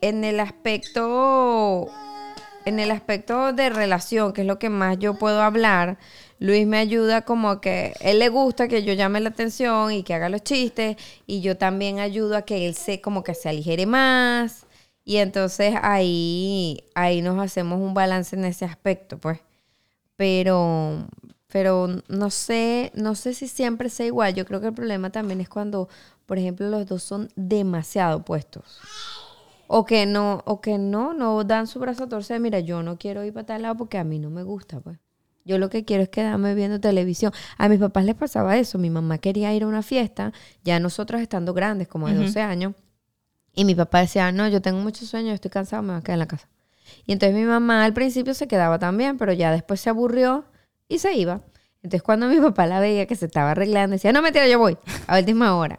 [0.00, 1.86] en el aspecto
[2.64, 5.98] en el aspecto de relación, que es lo que más yo puedo hablar,
[6.38, 10.14] Luis me ayuda como que él le gusta que yo llame la atención y que
[10.14, 10.96] haga los chistes
[11.26, 14.66] y yo también ayudo a que él se como que se aligere más
[15.04, 19.40] y entonces ahí ahí nos hacemos un balance en ese aspecto, pues.
[20.16, 21.06] Pero
[21.48, 24.34] pero no sé, no sé si siempre sea igual.
[24.34, 25.88] Yo creo que el problema también es cuando,
[26.26, 28.78] por ejemplo, los dos son demasiado opuestos.
[29.72, 32.40] O que no, o que no, no dan su brazo a torcer.
[32.40, 34.98] Mira, yo no quiero ir para tal lado porque a mí no me gusta, pues.
[35.44, 37.32] Yo lo que quiero es quedarme viendo televisión.
[37.56, 38.78] A mis papás les pasaba eso.
[38.78, 40.32] Mi mamá quería ir a una fiesta,
[40.64, 42.74] ya nosotros estando grandes, como de 12 años.
[43.54, 46.02] Y mi papá decía, no, yo tengo mucho sueño, yo estoy cansado, me voy a
[46.02, 46.48] quedar en la casa.
[47.06, 50.46] Y entonces mi mamá al principio se quedaba también, pero ya después se aburrió
[50.88, 51.42] y se iba.
[51.76, 54.78] Entonces cuando mi papá la veía que se estaba arreglando, decía, no, mentira, yo voy,
[55.06, 55.78] a última hora.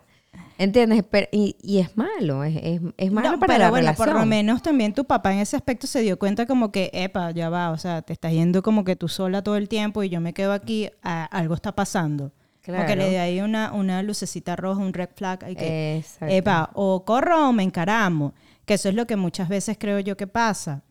[0.61, 1.03] ¿Entiendes?
[1.09, 4.07] Pero- y, y es malo, es, es, es malo No, para pero la bueno, relación.
[4.09, 7.31] por lo menos también tu papá en ese aspecto se dio cuenta como que, epa,
[7.31, 10.09] ya va, o sea, te estás yendo como que tú sola todo el tiempo y
[10.09, 12.31] yo me quedo aquí, a- algo está pasando.
[12.61, 12.93] Claro.
[12.95, 16.27] le di ahí una, una lucecita roja, un red flag, y que, Exacto.
[16.35, 20.15] epa, o corro o me encaramo, que eso es lo que muchas veces creo yo
[20.15, 20.83] que pasa.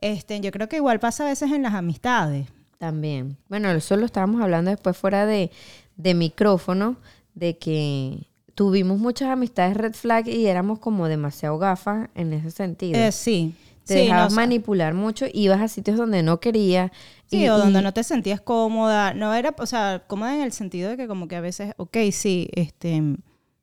[0.00, 2.46] Este, yo creo que igual pasa a veces en las amistades.
[2.78, 3.36] También.
[3.48, 5.50] Bueno, eso lo estábamos hablando después fuera de,
[5.96, 6.96] de micrófono,
[7.34, 12.98] de que tuvimos muchas amistades red flag y éramos como demasiado gafas en ese sentido.
[12.98, 13.54] Eh, sí.
[13.84, 16.90] Te sí, dejabas no, manipular mucho, ibas a sitios donde no querías.
[17.26, 19.14] Sí, y- o donde y- no te sentías cómoda.
[19.14, 21.96] No era, o sea, cómoda en el sentido de que como que a veces, ok,
[22.12, 23.02] sí, este,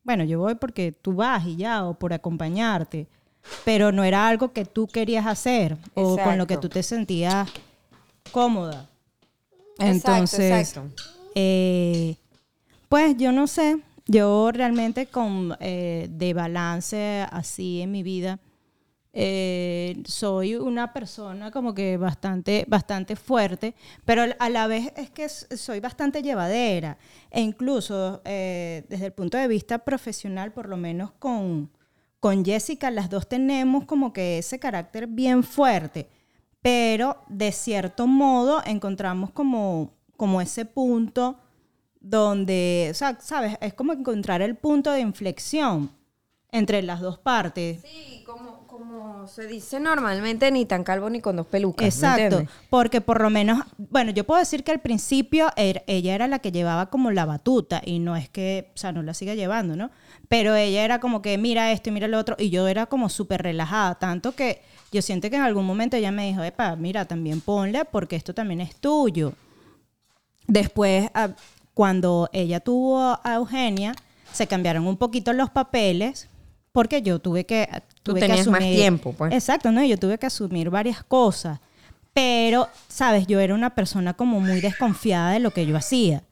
[0.04, 3.06] bueno, yo voy porque tú vas y ya, o por acompañarte.
[3.64, 7.48] Pero no era algo que tú querías hacer o con lo que tú te sentías
[8.32, 8.90] cómoda.
[9.78, 10.90] Exacto, Entonces, exacto.
[11.34, 12.16] eh,
[12.88, 18.40] pues yo no sé, yo realmente con eh, de balance así en mi vida,
[19.12, 25.28] eh, soy una persona como que bastante, bastante fuerte, pero a la vez es que
[25.28, 26.98] soy bastante llevadera.
[27.30, 31.70] E incluso eh, desde el punto de vista profesional, por lo menos con,
[32.18, 36.08] con Jessica, las dos tenemos como que ese carácter bien fuerte,
[36.62, 41.38] pero de cierto modo encontramos como, como ese punto
[42.00, 43.56] donde, o sea, ¿sabes?
[43.60, 45.90] Es como encontrar el punto de inflexión
[46.50, 47.80] entre las dos partes.
[47.82, 51.82] Sí, como, como se dice normalmente, ni tan calvo ni con dos pelucas.
[51.82, 56.14] ¿me Exacto, porque por lo menos, bueno, yo puedo decir que al principio er- ella
[56.14, 59.12] era la que llevaba como la batuta y no es que, o sea, no la
[59.12, 59.90] siga llevando, ¿no?
[60.28, 63.08] Pero ella era como que mira esto y mira lo otro y yo era como
[63.10, 67.04] súper relajada, tanto que yo siento que en algún momento ella me dijo, epa, mira,
[67.04, 69.34] también ponle porque esto también es tuyo.
[70.46, 71.30] Después, ah,
[71.78, 73.94] cuando ella tuvo a Eugenia,
[74.32, 76.28] se cambiaron un poquito los papeles
[76.72, 77.68] porque yo tuve que
[78.02, 79.32] Tú tuve que tenías más asumir- tiempo, pues.
[79.32, 81.60] Exacto, no, yo tuve que asumir varias cosas,
[82.12, 86.24] pero sabes, yo era una persona como muy desconfiada de lo que yo hacía.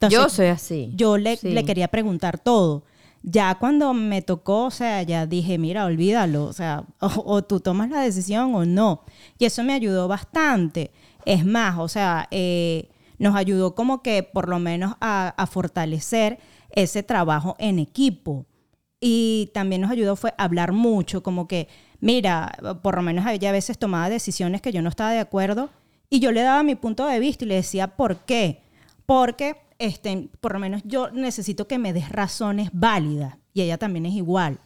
[0.00, 0.90] Entonces, yo soy así.
[0.96, 1.50] yo le, Sí.
[1.50, 2.84] le quería preguntar todo.
[3.22, 7.60] Ya cuando me tocó, o sea, ya dije, mira, olvídalo, o sea, o, o tú
[7.60, 9.02] tomas la decisión o no.
[9.38, 10.90] Y eso me ayudó bastante.
[11.26, 12.88] Es más, o sea, eh,
[13.24, 18.44] nos ayudó como que por lo menos a, fortalecer ese trabajo en equipo.
[19.00, 21.68] Y también nos ayudó fue hablar mucho, como que,
[22.00, 25.70] mira, por lo menos ella a veces tomaba decisiones que yo no estaba de acuerdo
[26.10, 28.60] y yo le daba mi punto de vista y le decía por qué.
[29.06, 34.04] Porque, este, por lo menos yo necesito que me des razones válidas y ella también
[34.04, 34.58] es igual.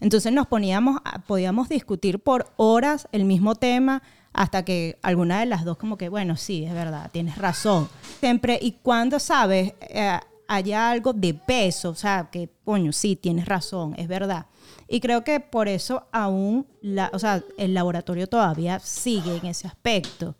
[0.00, 5.64] Entonces nos poníamos, podíamos discutir por horas el mismo tema hasta que alguna de las
[5.64, 7.88] dos como que, bueno, sí, es verdad, tienes razón.
[8.20, 13.46] Siempre, y cuando sabes, eh, haya algo de peso, o sea, que, coño, sí, tienes
[13.46, 14.46] razón, es verdad.
[14.88, 19.68] Y creo que por eso aún, la, o sea, el laboratorio todavía sigue en ese
[19.68, 20.34] aspecto.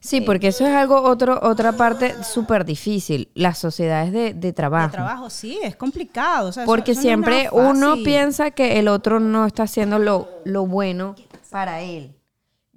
[0.00, 4.88] Sí, porque eso es algo, otro, otra parte súper difícil, las sociedades de, de trabajo.
[4.88, 6.48] De trabajo, sí, es complicado.
[6.48, 10.66] o sea, Porque eso siempre uno piensa que el otro no está haciendo lo, lo
[10.66, 11.14] bueno
[11.50, 12.19] para él.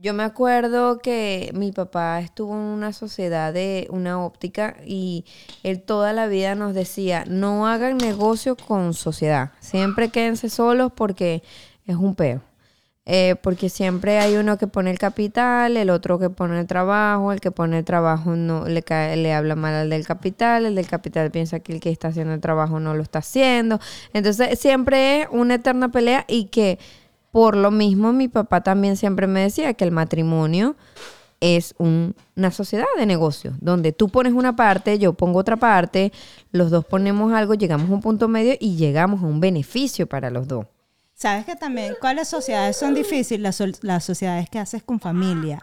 [0.03, 5.23] Yo me acuerdo que mi papá estuvo en una sociedad de una óptica y
[5.63, 11.41] él toda la vida nos decía, no hagan negocio con sociedad, siempre quédense solos porque
[11.85, 12.41] es un peo.
[13.05, 17.31] Eh, porque siempre hay uno que pone el capital, el otro que pone el trabajo,
[17.31, 20.75] el que pone el trabajo no le cae, le habla mal al del capital, el
[20.75, 23.79] del capital piensa que el que está haciendo el trabajo no lo está haciendo.
[24.13, 26.77] Entonces siempre es una eterna pelea y que
[27.33, 30.75] por lo mismo mi papá también siempre me decía que el matrimonio
[31.41, 36.13] es un- una sociedad de negocios, donde tú pones una parte, yo pongo otra parte,
[36.51, 40.29] los dos ponemos algo, llegamos a un punto medio y llegamos a un beneficio para
[40.29, 40.67] los dos.
[41.15, 43.59] ¿Sabes que también cuáles sociedades son difíciles?
[43.81, 45.59] Las, sociedades que haces con familia.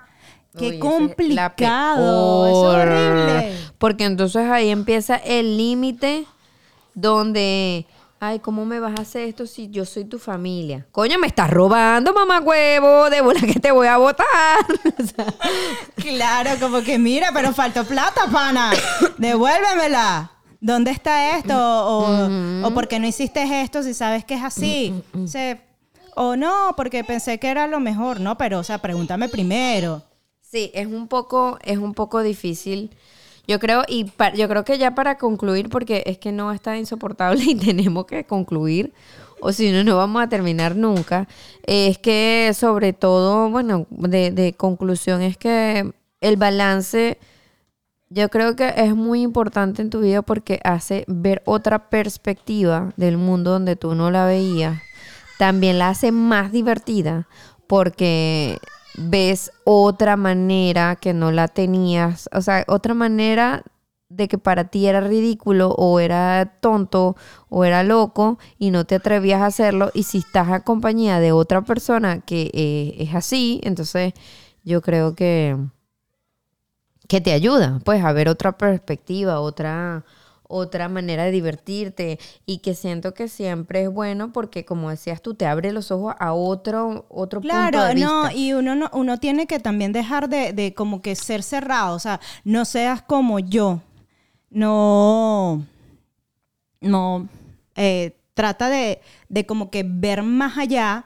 [0.54, 2.46] Uy, Qué es complicado.
[2.48, 2.88] Eso es peor.
[2.88, 3.52] horrible.
[3.78, 6.26] Porque entonces ahí empieza el límite
[6.94, 7.86] donde,
[8.20, 10.86] ay, ¿cómo me vas a hacer esto si yo soy tu familia?
[10.92, 14.26] Coño, me estás robando, mamá huevo, de bola que te voy a votar.
[14.98, 15.26] O sea,
[15.96, 18.70] Claro, como que mira, pero faltó plata, pana.
[19.18, 20.30] Devuélvemela.
[20.60, 21.54] ¿Dónde está esto?
[21.56, 22.28] O,
[22.66, 25.02] o por qué no hiciste esto si sabes que es así.
[25.26, 25.60] Se-
[26.16, 28.20] o no, porque pensé que era lo mejor.
[28.20, 30.02] No, pero, o sea, pregúntame primero.
[30.42, 32.90] Sí, es un poco, es un poco difícil.
[33.50, 37.42] Yo creo, y yo creo que ya para concluir, porque es que no está insoportable
[37.48, 38.92] y tenemos que concluir,
[39.40, 41.26] o si no, no vamos a terminar nunca.
[41.64, 47.18] Es que sobre todo, bueno, de, de conclusión es que el balance,
[48.08, 53.16] yo creo que es muy importante en tu vida porque hace ver otra perspectiva del
[53.16, 54.80] mundo donde tú no la veías.
[55.40, 57.26] También la hace más divertida
[57.66, 58.58] porque
[58.96, 63.62] ves otra manera que no la tenías, o sea, otra manera
[64.08, 67.16] de que para ti era ridículo o era tonto
[67.48, 69.90] o era loco y no te atrevías a hacerlo.
[69.94, 74.12] Y si estás a compañía de otra persona que eh, es así, entonces
[74.64, 75.56] yo creo que
[77.10, 80.04] que te ayuda, pues, a ver otra perspectiva, otra,
[80.52, 85.34] otra manera de divertirte y que siento que siempre es bueno porque, como decías tú,
[85.34, 88.10] te abre los ojos a otro, otro punto Claro, de vista.
[88.10, 91.94] no, y uno no, uno tiene que también dejar de, de como que ser cerrado,
[91.94, 93.80] o sea, no seas como yo,
[94.50, 95.64] no,
[96.80, 97.28] no,
[97.76, 101.04] eh, trata de, de como que ver más allá,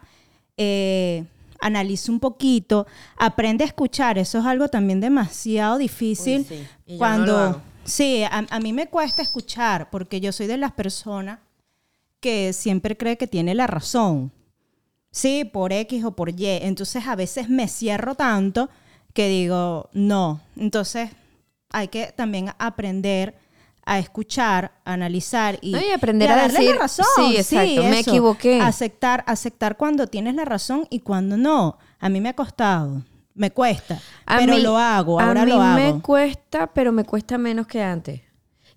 [0.56, 1.24] eh,
[1.60, 6.92] analiza un poquito, aprende a escuchar, eso es algo también demasiado difícil Uy, sí, y
[6.92, 7.62] yo no cuando, lo hago.
[7.84, 11.38] Sí, a, a mí me cuesta escuchar porque yo soy de las personas
[12.20, 14.32] que siempre cree que tiene la razón.
[15.10, 16.46] Sí, por X o por Y.
[16.46, 18.68] Entonces a veces me cierro tanto
[19.12, 20.40] que digo, no.
[20.56, 21.10] Entonces
[21.70, 23.36] hay que también aprender
[23.86, 27.06] a escuchar, a analizar y, No, y aprender a darle decir, la razón.
[27.16, 28.10] sí, exacto, me eso.
[28.10, 28.60] equivoqué.
[28.60, 31.78] Aceptar, aceptar cuando tienes la razón y cuando no.
[32.00, 33.02] A mí me ha costado,
[33.34, 35.94] me cuesta, A pero mí- lo hago, ahora a mí lo hago.
[35.96, 38.20] me cuesta, pero me cuesta menos que antes.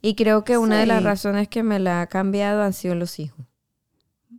[0.02, 3.20] Y creo que una de las razones que me la ha cambiado han sido los
[3.20, 3.46] hijos.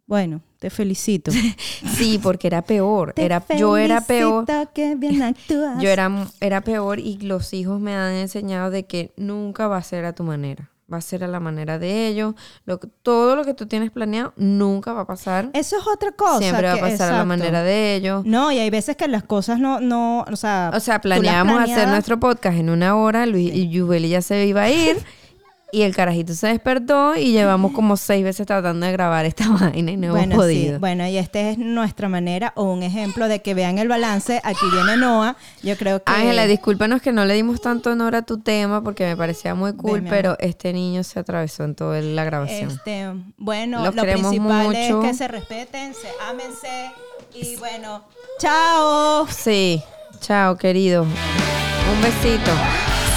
[0.07, 1.31] Bueno, te felicito.
[1.97, 3.13] Sí, porque era peor.
[3.13, 4.47] Te Era, yo era peor.
[4.47, 5.79] felicito, que bien actúas.
[5.83, 9.83] Yo era, era peor y los hijos me han enseñado de que nunca va a
[9.83, 10.71] ser a tu manera.
[10.91, 12.35] Va a ser a la manera de ellos.
[12.65, 15.51] Lo, todo lo que tú tienes planeado nunca va a pasar.
[15.53, 16.39] Eso es otra cosa.
[16.39, 18.25] Siempre va a pasar a la manera de ellos.
[18.25, 20.71] No, y hay veces que las cosas no, no, o sea...
[20.75, 24.63] O sea, planeábamos hacer nuestro podcast en una hora, Luis y Yubeli ya se iba
[24.63, 24.97] a ir
[25.71, 29.91] y el carajito se despertó y llevamos como seis veces tratando de grabar esta vaina
[29.91, 30.75] y no hemos podido.
[30.75, 30.79] sí.
[30.81, 34.41] Bueno, y esta es nuestra manera o un ejemplo de que vean el balance.
[34.45, 35.37] Aquí viene Noah.
[35.63, 36.11] Yo creo que...
[36.11, 39.75] Ángela, discúlpanos que no le dimos tanto honor a tu tema porque me parecía muy
[39.75, 42.71] cool, Ven, pero este niño se atravesó en toda la grabación.
[42.71, 44.79] Este, bueno, Los lo queremos principal mucho.
[45.03, 46.91] es que se respeten, se ámense
[47.35, 48.05] y bueno,
[48.39, 49.27] chao.
[49.29, 49.83] Sí,
[50.21, 51.03] chao, querido.
[51.03, 52.51] Un besito.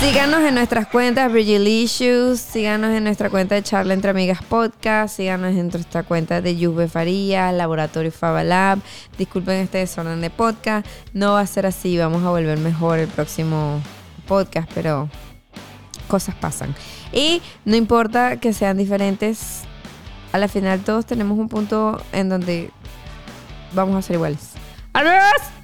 [0.02, 5.52] Síganos en nuestras cuentas Bridgelicious, síganos en nuestra cuenta de Charla Entre Amigas Podcast, síganos
[5.52, 8.80] en nuestra cuenta de Yuve Farías, Laboratorio Fabalab.
[9.20, 13.10] Disculpen este desorden de podcast, no va a ser así, vamos a volver mejor el
[13.10, 13.80] próximo
[14.28, 15.08] podcast, pero
[16.08, 16.74] cosas pasan.
[17.14, 19.62] Y no importa que sean diferentes,
[20.32, 22.72] a la final todos tenemos un punto en donde
[23.74, 24.54] vamos a ser iguales.
[24.94, 25.61] ¡Adiós!